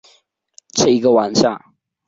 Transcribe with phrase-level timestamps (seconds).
[0.71, 1.61] 这个晚上